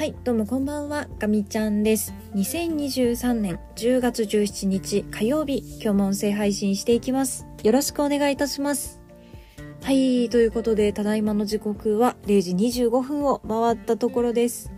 [0.00, 2.14] はい、どうもこんばんは、ガミちゃんです。
[2.34, 7.46] 2023年10月17日火曜日、今日も音声配信していきます。
[7.62, 8.98] よろしくお願いいたします。
[9.82, 14.72] はい、ということで、ただいまの時刻は0時25分を回ったところです。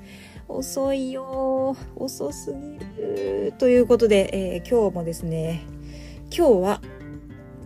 [0.48, 5.62] 遅いよー遅すぎるということで、えー今日もですね、
[6.36, 6.82] 今日は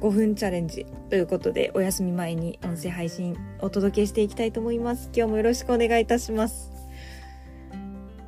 [0.02, 5.09] 5分チャレンジということで、お休み前に音声配信お届けしていきたいと思います。
[5.17, 6.75] 今日もよろしくお願いいたします。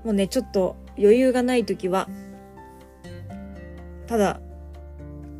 [0.08, 2.08] もうね、ちょっと余裕がない時は、
[4.06, 4.40] ただ、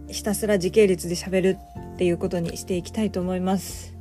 [0.08, 1.58] ひたすら時系列で喋る
[1.94, 3.96] っていうことにしていきたいと思います。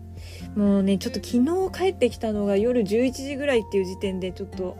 [0.57, 4.77] もうね、ちょっと昨日帰ってきたのが夜11時ぐらいっていう時点で、ちょっと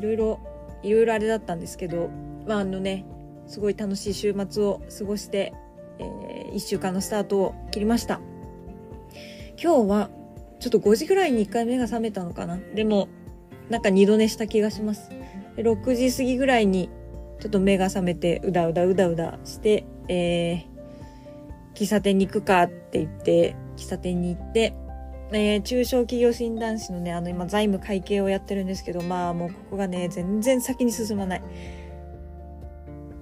[0.00, 0.40] いろいろ、
[0.82, 2.10] いろいろあれだったんですけど、
[2.48, 3.04] まああのね、
[3.46, 5.52] すごい楽しい週末を過ごして、
[6.00, 8.20] えー、1週間のスタートを切りました。
[9.56, 10.10] 今日は、
[10.58, 12.58] ちょっと5時ぐらいに1回目が覚めたのかな。
[12.74, 13.06] でも、
[13.70, 15.12] なんか二度寝した気がします。
[15.62, 16.90] 6時過ぎぐらいに、
[17.40, 24.74] ちょっと目が覚めて、うだうだうだうだして、えー、喫茶店に行くかって言って、喫茶店に行って、
[25.30, 31.42] えー、中小企業診断士のね、あの今財務会計をやってるんですけど、まあもうここがね、全然先に進まない。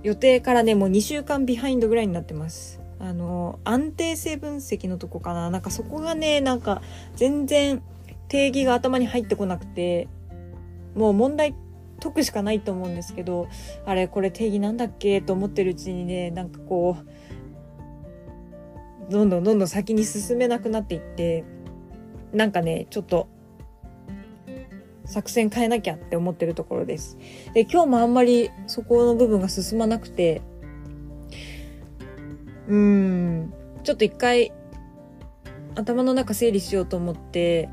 [0.03, 2.81] 予定からね、もう2週間ビハインドぐらいになってます。
[3.01, 5.51] あの、安定性分析のとこかな。
[5.51, 6.81] なんかそこがね、なんか
[7.17, 7.83] 全然
[8.29, 10.09] 定義が頭に入ってこなくて、
[10.95, 11.55] もう問題
[12.07, 13.49] 解くしかないと思うんですけど、
[13.85, 16.97] あれ、これ定義なんだっけと思ってるうちにね、なんかこ
[19.09, 21.45] う、どんどんどんどん先に進めなくなっていって、
[22.33, 23.29] なんかね、ちょっと、
[25.05, 27.17] 作戦変えなきゃって思ってるところです。
[27.55, 30.43] で、今日もあんまりそこの部分が進まなくて、
[32.69, 34.53] うーん、ちょっと一回
[35.77, 37.69] 頭の中整理しようと思って、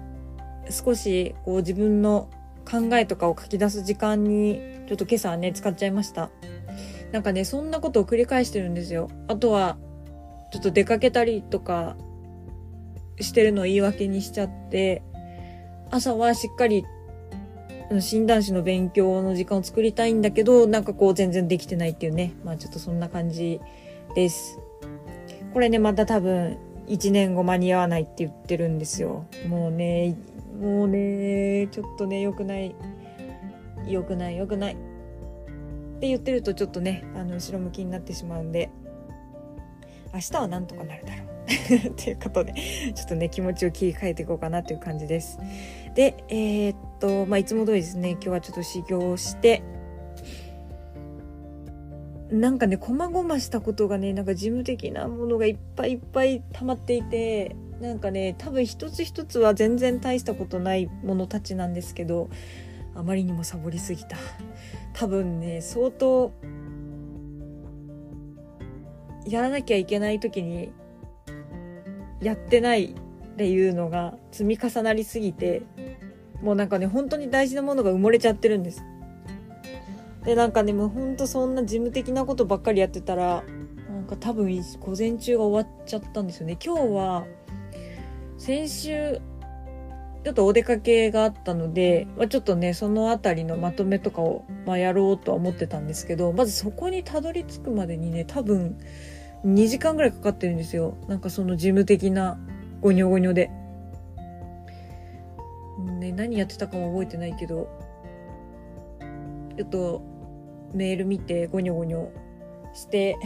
[0.69, 2.29] 少しこう自分の
[2.69, 6.29] 考えとかを書き出す時間にちょっと今朝はね使っちゃいました。
[7.11, 9.07] なんかね、そんなことを繰り返してるんですよ。
[9.27, 9.77] あとは、
[10.51, 11.95] ちょっと出かけたりとか
[13.19, 15.03] してるのを言い訳にしちゃって、
[15.91, 16.83] 朝はしっかり
[17.99, 22.33] 診断士の勉強の時間を作りたいんだけど、なんかこう全然できてないっていうね。
[22.43, 23.61] まあちょっとそんな感じ
[24.15, 24.57] です。
[25.53, 26.57] これね、また多分
[26.87, 29.25] 1年後間に合わないって言ってるんですよ。
[29.47, 30.17] もうね、
[30.59, 32.75] もうね、ちょっとね、良くない。
[33.87, 34.73] 良くない、良くない。
[34.73, 34.75] っ
[35.99, 38.69] て言ってるとちょっとね、あの、後ろ向きになってしまうんで、
[40.13, 41.33] 明日はなんとかなるだろう。
[41.89, 45.39] っていうことで、ちょっとね、気持ちを切り替えていこうかなという感じです。
[45.95, 49.63] で、えーっと、まあ、いつも通りですね、今日はちょっと修行して、
[52.33, 62.31] なんかね、細々したことがね、なんか事務的なものがいっぱいいっぱい溜まっていて、なんかね、多分一つ一つは全然大したことないものたちなんですけど、
[62.95, 64.17] あまりにもサボりすぎた。
[64.93, 66.31] 多分ね、相当、
[69.27, 70.71] やらなきゃいけない時に、
[72.19, 75.61] やってないっていうのが積み重なりすぎて、
[76.41, 78.83] もうなんかね、本当に大事なものが埋もれちゃってるんです。
[80.25, 83.43] で、なんかね、もうほんとそんな事務的なことばっかりやってたら、
[83.89, 84.47] なんか多分
[84.79, 86.57] 午前中が終わっちゃったんですよね。
[86.63, 87.25] 今日は、
[88.37, 89.21] 先週、
[90.23, 98.77] ちょっとお出かけがあったので、まあ、ちょっとね、そのあたりのまとめとかを、まあ、やろうとは思ってたんですけど、まずそこにたどり着くまでにね、多分、
[99.45, 100.95] 2時間ぐらいかかってるんですよ。
[101.09, 102.39] なんかその事務的な、
[102.79, 103.51] ゴニョゴニョで。
[105.99, 107.67] ね、何やってたかも覚えてないけど、
[109.57, 110.12] ちょっと、
[110.73, 112.09] メール見て、ゴニョゴニョ
[112.73, 113.17] して、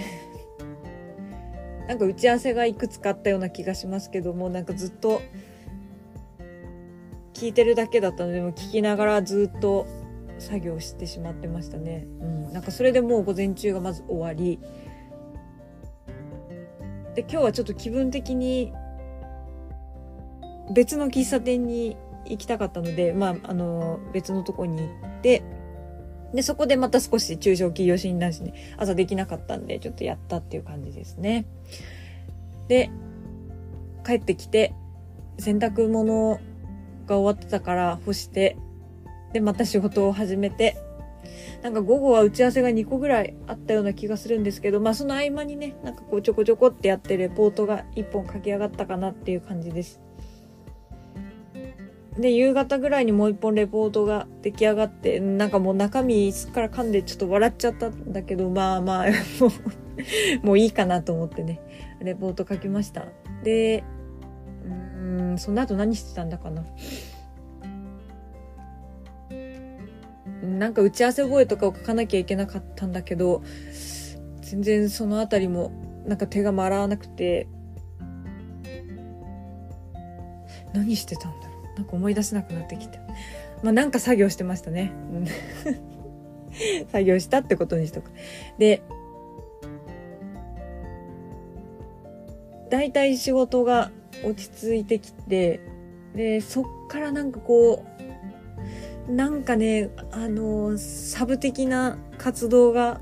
[1.87, 5.21] なんか打ち合わせがいくつかあったような気がしますけども、なんかずっと、
[7.33, 9.85] 聞いてるだけだったので、も聞きながらずっと
[10.39, 12.07] 作業してしまってましたね。
[12.19, 12.51] うん。
[12.51, 14.59] なんかそれでもう午前中がまず終わり、
[17.13, 18.73] で、今日はちょっと気分的に
[20.73, 25.43] 別の喫茶店に行きたかったので、まあ、あの、別のとこに行って、
[26.33, 31.45] で、そこでまた少し中小企業診断士に朝できなかったんで、ちょっとやったっていう感じですね。
[32.67, 32.89] で、
[34.05, 34.73] 帰ってきて、
[35.39, 36.39] 洗濯物
[37.05, 38.57] が終わってたから干して、
[39.33, 40.77] で、また仕事を始めて、
[41.61, 50.01] なんか午後は打ち合わせが2個ぐらいあったような気がするんですけど、まあその合間にね、なんかこうちょこちょこってやってレポートが1本書き上がったかなっていう感じです。
[52.19, 59.05] で、夕方ぐらいにもう1本レポートが出来上がって、なんかもう中身すっから噛んでちょっと笑っちゃったんだけど、まあまあ、
[59.39, 59.47] も
[60.43, 61.59] う、もういいかなと思ってね、
[62.01, 63.05] レポート書きました。
[63.43, 63.83] で、
[65.07, 66.65] うん、その後何してたんだかな。
[70.41, 73.43] なんか打ち合わせ声とかを書かなきゃいけなかったんだけど、
[74.41, 75.71] 全然そのあたりも
[76.07, 77.47] なんか手が回らなくて、
[80.73, 81.46] 何してたんだ
[81.77, 82.99] なんか思い出せなくなってきて。
[83.63, 84.91] まあなんか作業してましたね。
[86.91, 88.11] 作業したってことにしとく。
[88.57, 88.81] で、
[92.69, 93.91] 大体仕事が
[94.25, 95.59] 落ち着いてきて、
[96.15, 97.85] で、そっからなんかこ
[99.07, 102.99] う、なんかね、あの、サブ的な活動が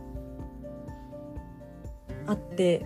[2.27, 2.85] あって、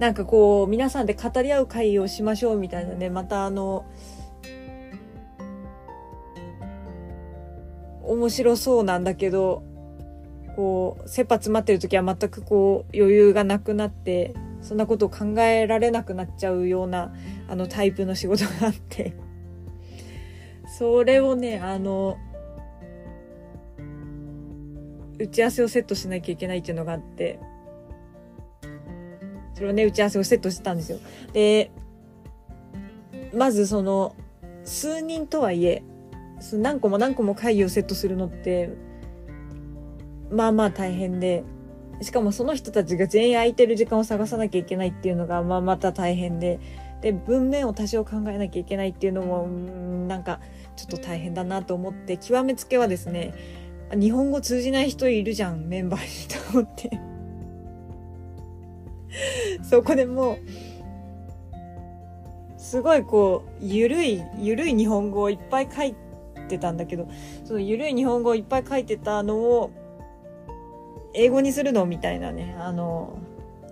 [0.00, 3.84] なんかこう、皆さんで語り合う会をしましょうみたいなね、またあの、
[8.04, 9.62] 面白そうなんだけど、
[10.56, 17.12] こう、切羽詰まってる時は全くこう、余裕がなくなって、そんなことを考えられなくなっちゃうような、
[17.48, 19.14] あのタイプの仕事があって
[20.78, 22.16] それをね、あの、
[25.18, 27.38] 打ち合わせをセットしなきゃいけないっていうのがあって、
[29.54, 30.98] それをね、打ち合わせをセットしてたんですよ。
[31.34, 31.70] で、
[33.34, 34.16] まずその、
[34.64, 35.82] 数人とはいえ、
[36.52, 38.70] 何個も何個も会議をセットするのって、
[40.30, 41.44] まあまあ大変で、
[42.00, 46.58] しかもその人たちが全員空いてる時間を探さなきゃいけないっていうのが、まあまた大変で、
[47.00, 49.46] で、文面を多少考えなきゃいけないっていうのも、
[50.08, 50.40] なんか、
[50.76, 53.34] ちょっと大変だなと思って、極めつけはですね、
[53.92, 57.00] 日本語通じない人いるじゃん、メンバーにと思って。
[59.62, 60.38] そこでもう、
[62.56, 66.11] すごいこう、ゆるい、ゆるい日本語をいっぱい書いて
[66.52, 67.08] てたんだけど、
[67.44, 69.70] そのゆるい日本語をいっぱい書いてたのを、
[71.14, 73.18] 英語にするのみたいなね、あの、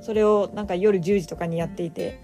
[0.00, 2.20] それをなんか夜10時とかにやっていて、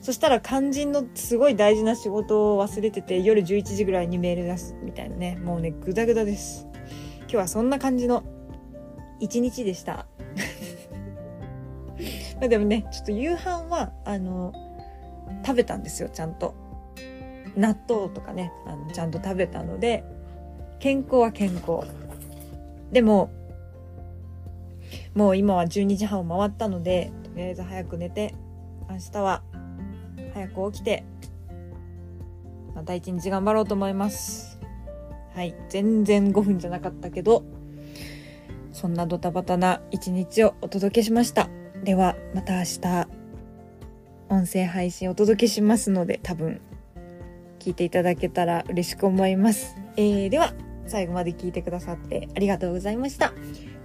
[0.00, 6.66] そしたら肝心のすごい大事な仕事を忘れてて、夜11時ぐらいにメール出すみたいなね、もうね、ぐだぐだです。
[7.20, 8.24] 今日はそんな感じの
[9.20, 10.06] 一日でした。
[12.40, 14.52] まあでもね、ちょっと夕飯は、あの、
[15.46, 16.54] 食べたんですよ、ちゃんと。
[17.56, 20.04] 納豆とかね、あのちゃんと食べたので、
[20.78, 21.86] 健康は健康。
[22.90, 23.30] でも、
[25.14, 28.34] もう今は12時半を回ったので、とりあえず早く寝て、
[28.90, 29.42] 明日は
[30.34, 31.04] 早く起きて、
[32.74, 34.58] また一日頑張ろうと思います。
[35.34, 35.54] はい。
[35.68, 37.44] 全然5分じゃなかったけど、
[38.72, 41.48] そんなドタバタな一日をお届けしました。
[41.84, 43.08] では、また明日、
[44.28, 46.60] 音声配信お届けしますので、多分、
[47.62, 49.76] 聞いていただけたら嬉しく思います。
[49.96, 50.52] えー、では、
[50.88, 53.32] 最後まで聞いてくださってありがとうございました。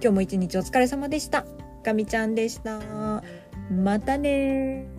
[0.00, 1.46] 日も一日お疲れ様でした。
[1.84, 3.22] かみちゃんでした。
[3.70, 4.97] またね